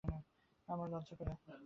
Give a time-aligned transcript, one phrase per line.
[0.67, 1.33] আমার লজ্জা করে।